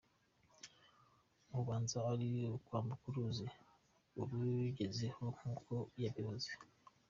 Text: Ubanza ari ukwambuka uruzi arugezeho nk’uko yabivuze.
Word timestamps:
Ubanza 1.59 1.97
ari 2.11 2.31
ukwambuka 2.57 3.05
uruzi 3.09 3.45
arugezeho 4.21 5.23
nk’uko 5.35 5.73
yabivuze. 6.03 6.51